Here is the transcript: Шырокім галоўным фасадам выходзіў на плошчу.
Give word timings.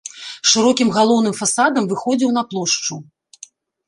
Шырокім 0.51 0.89
галоўным 0.95 1.35
фасадам 1.41 1.85
выходзіў 1.91 2.31
на 2.39 2.43
плошчу. 2.55 2.95